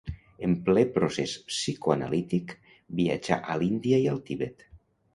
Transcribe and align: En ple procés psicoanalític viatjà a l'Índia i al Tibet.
En 0.45 0.53
ple 0.69 0.85
procés 0.95 1.35
psicoanalític 1.51 2.57
viatjà 3.03 3.41
a 3.57 3.63
l'Índia 3.63 4.05
i 4.09 4.13
al 4.17 4.23
Tibet. 4.31 4.71